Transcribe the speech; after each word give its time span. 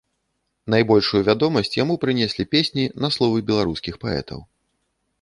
Найбольшую 0.73 1.21
вядомасць 1.27 1.71
яму 1.83 1.99
прынеслі 2.07 2.49
песні 2.57 2.89
на 3.07 3.15
словы 3.19 3.47
беларускіх 3.51 3.93
паэтаў. 4.09 4.39